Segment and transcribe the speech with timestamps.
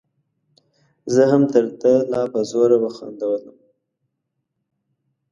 [1.13, 3.57] زه هم تر ده لا په زوره وخندلم.